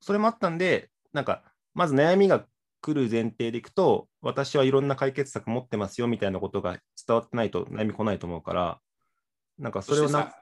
[0.00, 1.42] それもあったんで、なんか、
[1.74, 2.46] まず悩みが
[2.80, 8.80] 来る前提でいくと、私はいろんな解決策持ってますよみたいなことが伝わってないと悩み来ないと思うから、
[9.58, 10.32] なんかそれをな、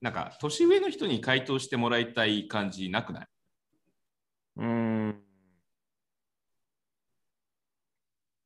[0.00, 3.28] なんか年上の人に回答してもらいたい感じなくない？
[4.56, 4.66] うー
[5.10, 5.22] ん。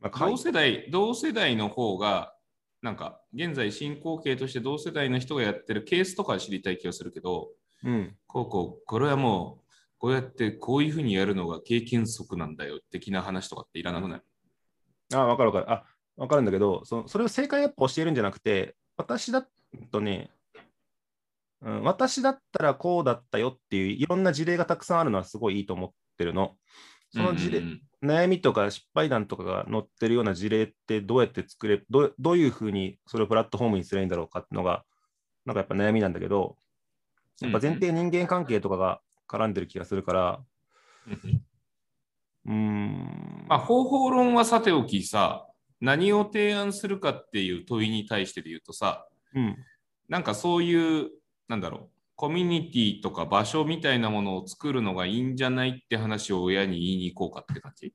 [0.00, 2.34] まあ、同世代、同世代の方が、
[2.82, 7.48] なんか現在進行形として同世代の人がやってるケースとかは知りたい気がするけど、
[7.84, 8.16] うん。
[8.26, 9.66] こうこう、これはもう、
[9.98, 14.22] こうやってこういうふうにやるのが経験則なんだよ的な話とかっていらなくない？
[15.14, 15.72] あ、わかるわかる。
[15.72, 15.84] あ、
[16.16, 19.46] わかるんだけど、そそれを正解やっぱ教えるんじゃなくて、私だ
[19.90, 20.30] とね、
[21.62, 26.56] うん、私だったらこうだったよっていういろんな事例がたくさんあるのはすごいいいと思ってるの。
[27.12, 28.10] その事例、うんうん。
[28.10, 34.84] 悩みとか失敗談とかが載ってるような事例ってどうやって作れどうどういうふうにそれをプラットフォームにすればいいんだろうかっていうのが、
[35.44, 36.56] なんかやっぱ悩みなんだけど、
[37.40, 40.40] やっぱ前提人間関係とかが絡んでる気がするから、
[41.08, 41.42] うん
[42.46, 45.46] うーん、まあ、方法論はさておきさ、
[45.80, 49.56] 何を提案するかっていう問いに対してで言うとさ、うん、
[50.08, 51.10] なんかそういう、
[51.48, 57.92] なんだろう、コミュニティとか場所みたいなものを作るのがいいんじゃないって話を親に言いに行こうかって感じ？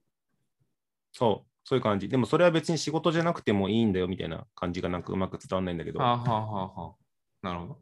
[1.12, 2.07] そう、そういう感じ。
[2.07, 7.79] でもそれは別に仕事じゃなくてもいいんだよみたいな感じがなんかうまく伝わんないんだけど、はあ、はあはあはあ、なるほど。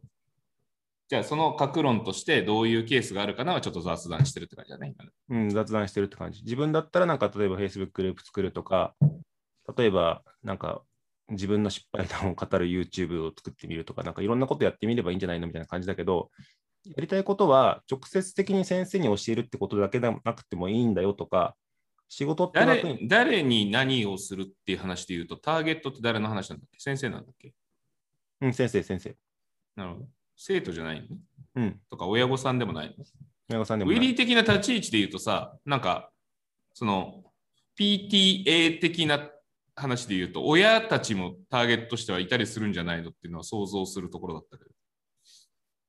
[1.09, 4.93] じゃあ、その格論としてどういうケースがあるかなはちょっと雑談してるって感じだね。
[4.95, 6.43] 今ねうん、雑談してるって感じ。
[6.43, 8.93] 自分だったらなんか例えば Facebook グループ作るとか、
[9.75, 10.83] 例えばなんか
[11.29, 16.31] 自分の失敗談を語る YouTube を作ってみるとか、なんかいろんなことやってみればいいんじゃないのみたいな感じだけど、
[16.85, 21.55] やりたいことは直接的に先生に教えるってことだけでなくてもいいんだよとか、
[22.07, 26.79] 仕事って楽誰に誰に何をするっていう話で言うと、ターゲットって誰の話なんだっけ？
[26.79, 27.53] 先生なんだっけ？
[28.41, 29.15] うん、先生、先生。
[29.75, 30.05] なるほど。
[30.35, 31.17] 生徒じゃないの？
[31.55, 32.93] うん、とか親御さんでもないの？
[33.49, 33.99] 宮川さんでもない。
[33.99, 36.09] ウィリー的な立ち位置で言うとさ、なんか、
[36.73, 37.23] その
[37.77, 39.29] PTA 的な
[39.79, 44.71] 話で言うと、親たちもターゲットとしてはいたりするんじゃないのっていうのは想像するところだったけど。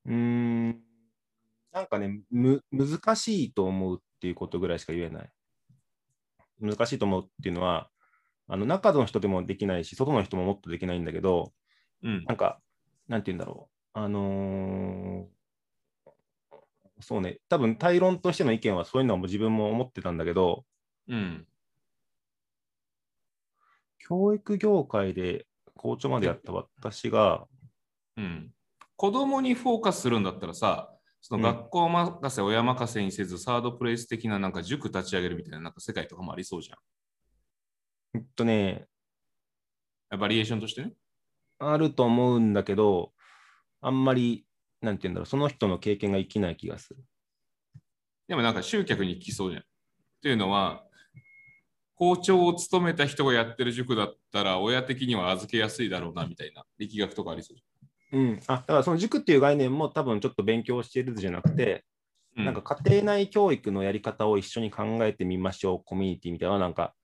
[0.05, 0.81] うーん、
[1.71, 5.29] なんかねむ、難しいと思うっていうことぐらいしか言えない。
[6.59, 7.89] 難しいと思うっていうのは、
[8.47, 11.51] あの中の人でもできないし、外の人ももっとできないんだけど、
[12.03, 12.59] うんなんか、
[13.07, 13.99] なんて言うんだろう。
[13.99, 15.41] あのー
[17.01, 20.65] そうね、多分対論としての意見はそういうのはもう自分も思ってたんだけど、
[21.07, 21.47] うん。
[24.07, 27.45] 教育業界で校長までやった私が、
[28.17, 28.51] うん。
[28.95, 36.75] 子供にフォーカスするんだったらさ、その学校任せ、親任せにせず、サードプレイス的ななんか塾立ち上げるみたいななんか世界とかもありそうじゃ
[38.15, 38.87] えっとね、
[40.15, 40.19] ん。
[40.19, 40.93] バリエーションとしてね。
[41.59, 43.13] あると思うんだけど、
[43.81, 44.45] あんまり、
[44.81, 47.03] なんて言うんだろう、その人の経験が生きない気がする。
[48.27, 49.63] でもなんか集客に効きそうじゃん。
[49.63, 49.65] っ
[50.21, 50.85] ていうのは、
[52.01, 57.63] 校長を務めた人がやってる塾だったら、親的には預けやすいだろうなみたいな力学とかありそうじ
[58.13, 62.45] うん、あだからその塾っていう概念も多分ちょっと勉強しているじゃなくて、ゃん。
[62.45, 66.95] なんか家庭内教育のやり方を一緒に考えてみましょう、コミュニティみたいななんか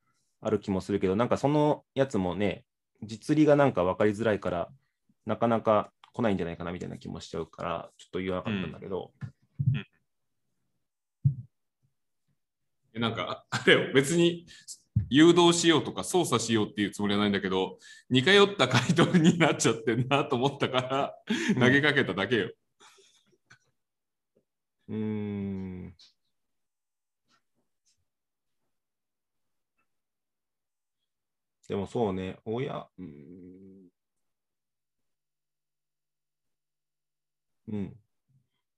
[0.41, 2.65] ある気もするけど、なんかそのやつもね、
[3.03, 4.67] 実利がなんか分かりづらいから、
[5.27, 9.11] なかなか来ないんじゃないかなみたいな気もしちゃうから、ちょっと言わなかったんだけど、
[12.95, 13.01] うん。
[13.01, 14.47] なんか、あれよ、別に
[15.09, 17.79] 誘導しようとか操作しようっていうつもりはないんだけど、
[18.09, 21.13] 似通った回答になっちゃってんなと思ったから、
[21.59, 22.51] 投げかけただけよ。
[24.89, 25.95] うーん。
[31.67, 33.89] でもそうね、親、うーん。
[37.67, 37.97] うん。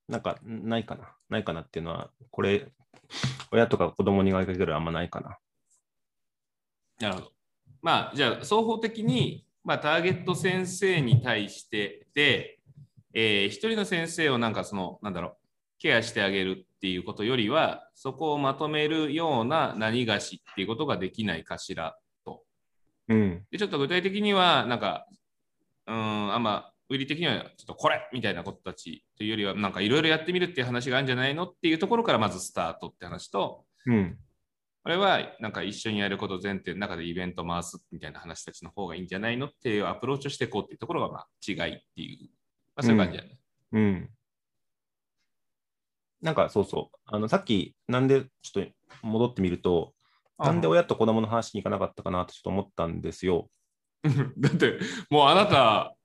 [0.07, 1.15] なんか、ないかな。
[1.29, 2.71] ないかなっていうのは、これ、
[3.51, 5.37] 親とか子供に言われかけるあんまないかな。
[6.99, 7.31] なるほど。
[7.81, 12.59] まあ、じゃあ、双方的に、まあ、ターゲット先生に対してで、
[13.13, 15.33] えー一人の先生をなんかその、なんだろう、
[15.79, 22.43] ケアしてあげるっていうことよりは、そこをまとめるような何がしっていうことができないかしらと。
[23.07, 23.45] うん。
[23.51, 25.07] で、ちょっと具体的には、なんか、
[25.87, 34.17] うーん、あんま、売り的には、ちょっとこれみたいなことたちというよりは、なんかいろいろやってみるっていう話があるんじゃないのっていうところからまずスタートって話と、うん。
[34.89, 42.27] これはなんか一緒にやること前提の中でイベント回すみたいな話たちの方がいいんじゃないのっていうアプローチをしていこうっていうところがまあ違いっていう、
[42.75, 43.37] まあ、そういう感じだね。
[43.71, 44.09] うん。
[46.23, 46.97] なんかそうそう。
[47.05, 48.71] あの、さっき、なんで、ちょっと
[49.03, 49.93] 戻ってみると、
[50.39, 53.47] なんで親と子供の話に行かなかったかなってちょっと思ったんですよ。
[54.39, 54.79] だって
[55.11, 55.95] もうあなた、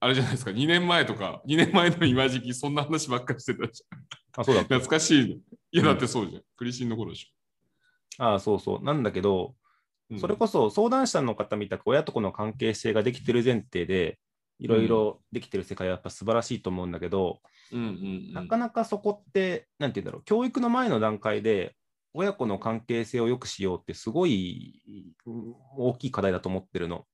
[0.00, 3.84] あれじゃないですか、2年前とか、2年前の今時期、そんな話ばっかりしてたじ
[4.36, 4.66] あ、そうだゃん。
[4.66, 5.36] 懐かしいの。
[5.36, 6.42] いや、だってそうじゃん。
[6.56, 7.32] クリシンの頃でし
[8.18, 8.84] ああ、そうそう。
[8.84, 9.54] なんだけど、
[10.20, 14.18] それこそ相談者の方みたく親と子の関係性ができてる前提で、
[14.58, 17.40] いろいろできてる世界はやっぱ素晴らしいと思うんだけど、
[17.72, 17.90] うんうんう
[18.30, 21.76] んなかなかそこって、なんて言うんだろう、教育の前の段階で、
[22.14, 24.82] 親子の関係性を良くしようって、すごい
[25.26, 27.06] うん大きい課題だと思ってるの。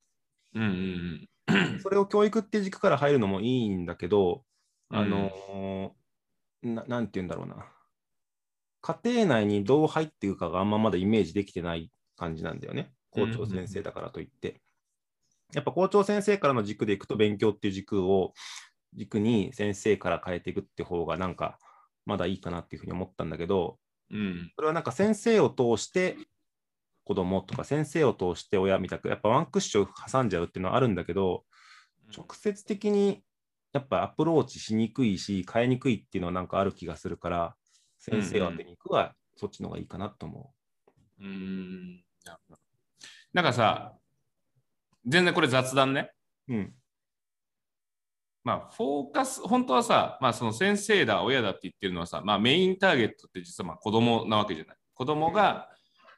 [0.54, 1.28] うんうん
[1.80, 4.44] それを教育って軸から入るのもいいんだけど、
[4.90, 7.73] うんあのーな、なんて言うんだろうな。
[8.86, 12.92] 家庭内にどう入っていくかがあんままだイメージできてない感じなんだよね。
[13.08, 14.60] 校長先生だからといって。
[15.54, 18.34] やっぱ校長先生からの軸でいくと勉強っていう軸を
[18.92, 21.58] 軸に先生から変えていくって方がなんか
[22.04, 23.78] まだいいかなっていうふうに思ったんだけど、
[24.10, 24.52] うん。
[24.54, 26.18] それはなんか先生を通して
[27.04, 31.44] 子供とか先生を通して親みたく、やっぱワンクッション挟んじゃうっていうのはあるんだけど、
[32.14, 33.22] 直接的に
[33.72, 37.56] やっぱアプローチしにくいし、変えにくいっていうのはなんかある気がするから、
[38.04, 40.52] 先生を当てに行くはそっちの方がいいかなと思
[41.20, 42.04] うーん。
[43.32, 43.94] なんかさ、
[45.06, 46.10] 全然これ雑談ね。
[46.48, 46.54] う。
[46.54, 46.74] うん。
[48.44, 54.76] まあ、フォーカス、本当はさ、まあ、その先生だ、親だって言ってるのはさ、まあ、メインターゲットって実はまあ子供なわけじゃない。
[54.92, 55.70] 子供が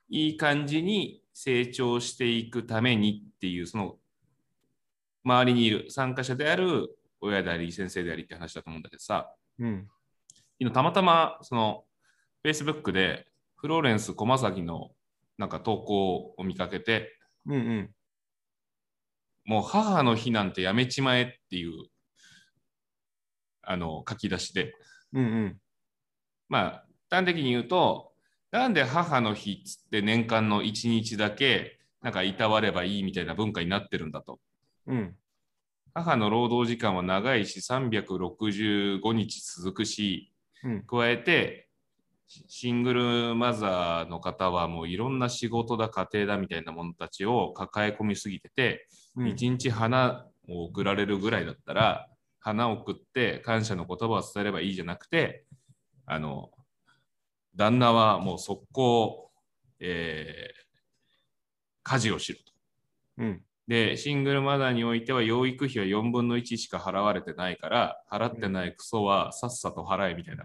[0.09, 3.97] いい感じに成長していくためにっていう、その
[5.25, 9.89] 周りにいる参加者である親であり、先生でありって話だと思うんだけどさ、うん。
[10.59, 11.85] 昨日たまたまその
[12.45, 14.91] Facebook でフローレンス駒崎の
[15.39, 17.91] なんか投稿を見かけて、うんうん。
[19.45, 21.73] もう母の日なんてやめちまえっていう
[23.63, 24.73] あの書き出しで、
[25.13, 25.57] うんうん。
[26.49, 28.13] まあ端的に言うと、
[28.51, 34.39] なんで母の日っつって年間の1日だけなんかいたわればいいみたいな文化になってるんだと。
[34.87, 35.17] うん。
[35.95, 40.36] 母の労働時間は長いし365日続くし、うん。
[40.87, 41.69] 加えて
[42.29, 52.07] シシングルマザーの方はもういろんな仕事だ家庭だみたいなものたちを抱え込みすぎてて、うん一日花を送られるぐらいだったら
[52.39, 55.47] 花を送って感謝の言葉を伝えればいいじゃなくて
[56.05, 56.51] あの
[57.55, 59.31] 旦那はもう速攻、
[59.81, 60.67] えー
[61.89, 62.53] 家事をしろと。
[63.19, 63.43] うん。
[63.69, 70.45] で、シングルマザーにおいては養育費は4分の1しか払われてないから、払ってないクソはさっさと払えみたいな、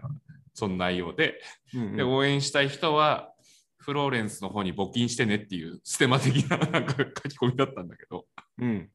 [0.54, 1.40] その内容で、
[1.74, 3.28] うんで、応援したい人は、
[3.76, 8.26] フローレンスの方に募金してねっていうステマ的ななんか書き込みだったんだけど、
[8.58, 8.90] うん。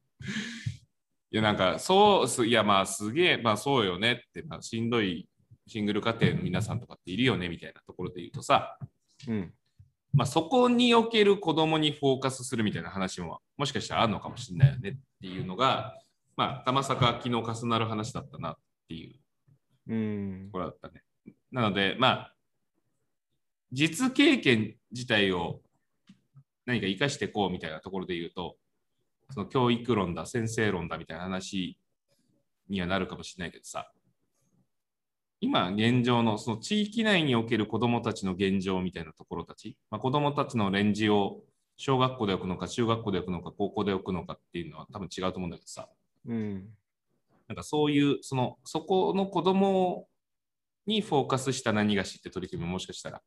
[1.30, 5.28] いや、なんか、そうす、いや、まあ、すげえ、まあ、そうよねって、まあ、しんどい
[5.66, 8.78] シングル家庭の皆さんとかっているよねみたいなところで言うとさ、
[9.28, 9.52] うん。
[10.14, 15.94] まあ、そこにおける子供にフォーカスするみたいな話ももしかしたらあるのかもしれないよねっていうのが、
[16.36, 18.56] まあ、たまさか昨日重なる話だったなっ
[18.88, 19.18] ていう
[19.88, 20.52] うんと。
[20.52, 21.02] ころだったね。
[21.50, 22.34] なので、まあ、
[23.72, 25.60] 実経験自体を
[26.66, 28.56] 何か生かしていこうみたいなところで言うと、
[29.30, 31.78] その教育論だ、先生論だみたいな話
[32.68, 33.90] にはなるかもしれないけどさ、
[35.40, 41.40] 今現状のその地域内における子どもたちの現状みたいなところたち、まあ、子どもたちのレンジを
[41.76, 45.88] 小学校で置くのか中学校で置くのか高校で置くのかっていうのは多分違うと思うんだけどさ、
[46.26, 46.68] うん。
[47.46, 50.08] なんかそういうそのそこの子ども
[50.86, 53.22] にフォーカスした何がしって取り組みももしかしたら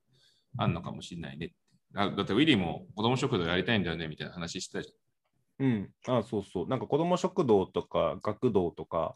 [0.58, 1.54] あんのかもしれないね
[1.93, 4.93] だってウィリーも子ども食堂やりたいんだよねみたいな話してたじ
[5.62, 5.89] うん。
[6.08, 6.67] あそうそう。
[6.67, 9.15] なんか子ども食堂とか学童とか、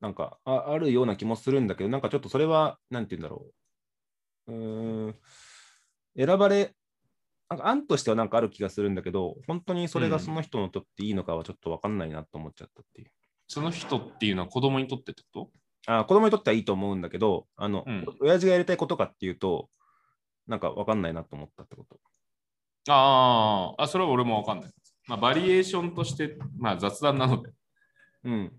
[0.00, 3.46] なんかああるような気もするんだけど、なんかちょっとそれは、なんて言うんだろ
[4.46, 4.52] う。
[4.52, 5.14] うーん。
[6.16, 6.74] 選ばれ、
[7.48, 13.10] なんか案としてはなんかある気がするんだけど、本当にそれがその人にとっていいのかはちょっと分かんないなと思っちゃったっていう。
[13.46, 15.50] その人っていうのは子供にとってってこ
[15.86, 19.70] あ子供にとってはいいと思うんだけど、あの、うん親父がやりたいことかっていうと、
[20.46, 21.94] なんか分かんないなと思ったってこと。
[21.94, 22.00] と
[22.88, 24.72] あーあ、それは俺もわかんない。
[25.06, 27.50] まあ、バリエーションとして、まあ、雑談なので、
[28.24, 28.52] うん。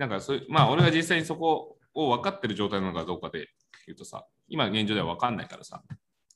[0.00, 3.48] なんかそういう、まあ、俺が実際にそこを分かってる状態なのかどうかで
[3.86, 5.82] 言うとさ、今現状では分かんないからさ、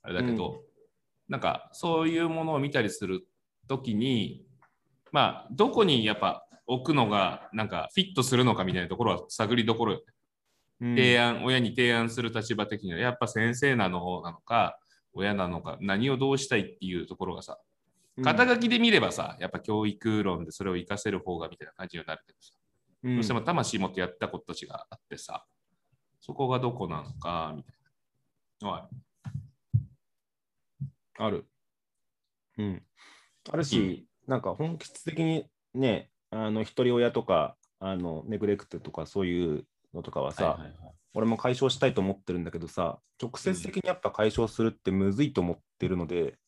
[0.03, 0.61] あれだけど、
[1.31, 3.27] なんかそういうものを見たりする
[3.66, 4.44] ときに、
[5.12, 10.03] まあ、どこにやっぱ置くのが、なんかフィットするのかみたいなところは探りどころよ、
[10.83, 10.94] うん。
[10.94, 14.79] 提案、親に提案する立場的には、やっぱ先生なのなのか、
[15.14, 17.59] 親なのか、何をどうしたいっていうところがさ、
[18.22, 22.63] 肩書きで見ればさ、やっぱ教育論でそれを活かせる方がみたいな感じになるけどさ、うん
[23.05, 25.45] どうしても魂持ってやったことたちがあってさ、
[26.21, 27.75] そこがどこなのか、みたい
[28.62, 28.67] な。
[28.67, 28.88] のは
[31.19, 31.29] ある。
[31.29, 31.47] ある。
[32.57, 32.83] うん。
[33.51, 40.95] あるし、なんか本質的にね、あの、一人親とか、あの、ネグレクトとかそういうのとかはさ、はいはいはい。
[41.12, 46.39] 俺も解消したいと思ってるんだけどさ、直接的にやっぱ解消するってむずいと思ってるので、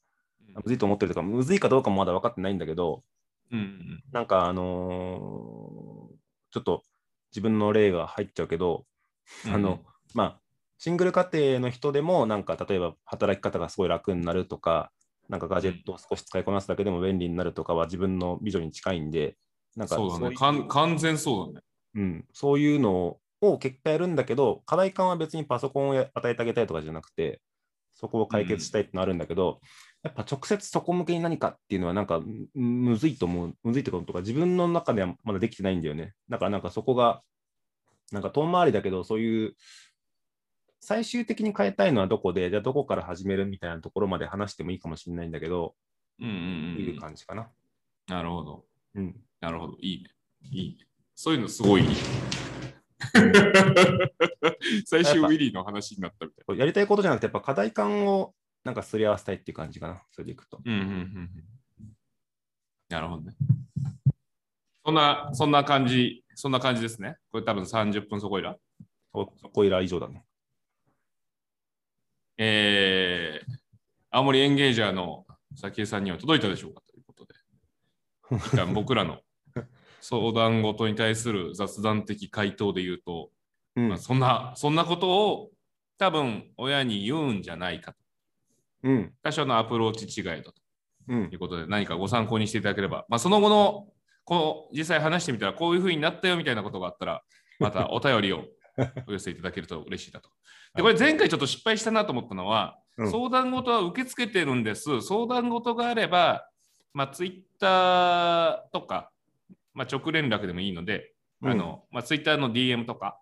[0.55, 3.05] むずいと思ってるとか、むずいかどうかもまだ分かってないんだけど、
[3.53, 4.03] うんうん。
[4.11, 5.96] なんかあのー
[6.57, 6.83] ちょっと
[7.33, 8.87] 自分の例が入っちゃうけど、
[9.45, 9.81] うんあの、
[10.15, 10.41] まあ、
[10.79, 14.91] シングル家庭の人でも、なんか例えば働き方がすごい楽になるとか、
[15.29, 19.37] なんかガジェットを少し使いこなすだけでも便利になるとかは自分のビジョンに近いんで、
[19.77, 20.35] なんかそうだね。
[20.35, 21.67] 完全そうだね。
[21.95, 27.43] うん、そういうのを結果やるんだけど、課題感は別にパソコンをや与えてあげたいとかじゃなくて、
[27.95, 29.61] そこを解決したいってのあるんだけど、
[30.07, 36.15] やっぱ直接そこ向けに何かっていうのはなんかむむずいと思う、むずいってこととか自分の中ではまだできてないんだよね。
[36.29, 37.23] だからなんかそこが、
[38.13, 39.55] なんか遠回りだけど、そういう
[40.81, 45.75] 最終的に変えたいのはどこで、じゃあどこから始めるみたいなところまで話してもいいかもしれないんだけど、
[46.21, 46.37] うんうんう
[46.81, 47.51] んいう感じかな。
[48.07, 48.65] なるほど。
[48.95, 49.17] うん。
[49.41, 49.77] なるほど。
[49.81, 50.11] いいね。
[50.43, 50.87] いいね。
[51.17, 51.97] そういうのすごいいい。
[54.87, 58.33] 最終ウィリーの話になったみたいこれやりたいことじゃなくて、やっぱ課題感を
[58.67, 60.03] なんかすり合わせたいっていう感じかな。
[60.11, 60.61] それでいくと。
[60.65, 60.73] な。
[60.73, 61.93] うんうんうんうん。
[62.89, 63.37] なるほどね。
[64.85, 67.17] そんな、そんな感じ、そんな感じですね。
[67.31, 68.57] これ多分30分そこいら。
[69.13, 70.25] おそこいら以上だね。
[72.39, 73.53] えー、
[74.11, 77.35] 青森エンゲージャーの早紀江さんには届いたでしょうかということで、
[78.49, 79.21] 一旦僕らの
[80.03, 83.31] 相談事に対する雑談的回答で言うと、
[83.77, 85.51] うんまあ、そんな、そんなことを
[85.99, 88.06] 多分親に言うんじゃないかと。
[88.87, 89.13] うん。
[89.23, 90.55] 多少のアプローチ違いだと
[91.09, 91.35] うんい。
[91.35, 93.89] うことで、何かご参考にしていただければ、まあ、その後の、
[94.25, 94.35] こ
[94.73, 97.23] の実際話してみたら、こういうふうになったよみたいなことがあったら、
[97.59, 98.45] また お便りを
[99.07, 100.31] お寄せいただけると嬉しいなと。
[100.75, 105.03] で、これ前回ちょっと失敗したなと思ったのは、うん相談事は受け付けてるんです。
[105.03, 106.49] 相談事があれば、
[106.95, 109.11] まあ、ツイッターとか、
[109.75, 111.13] まあ、直連絡でもいいので、
[111.43, 113.21] あのまあ、ツイッターの DM とか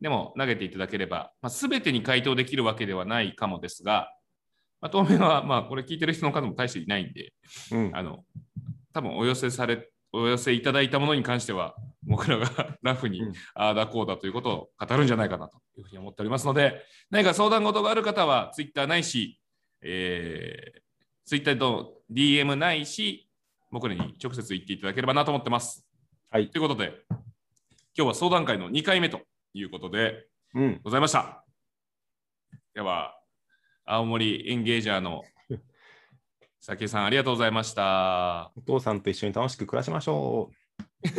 [0.00, 4.12] でも投げていただければ、まあ、全てに回答できるわけではないかもですが、
[4.80, 7.32] まあ、当面は、まあ、これ聞いてる人の方も大していないんで、
[7.72, 7.90] うん。
[7.94, 8.24] あの
[8.92, 19.40] 多分お寄せされ、お寄せいただいたものに関しては、 僕らが ラフにうんああだこうだということを語るんじゃないかなというふうに思っておりますので、何か相談事がある方は、ツイッターないし、
[19.82, 20.80] えー、
[21.24, 23.28] ツイッターと DM ないし、
[23.70, 25.86] 僕らに直接言っていただければなと思ってます。
[26.30, 27.18] はいということで、今
[27.94, 29.20] 日は相談会の2回目と
[29.52, 30.80] いうことでうん。
[30.82, 31.44] ございました。
[32.74, 33.17] では、
[33.90, 35.24] 青森エンゲージャーの
[36.64, 38.52] 佐木さん、ありがとうございました。
[38.54, 40.50] お父さんと一緒に楽しく暮らしましょ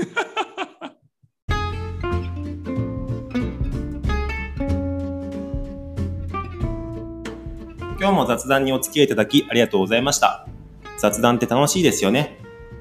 [8.00, 10.48] 今日も雑談にお付き合いいただきありがとうございました。
[11.00, 12.38] 雑談って楽しいですよね。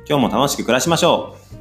[0.07, 1.57] 今日も楽しく暮らしましょう。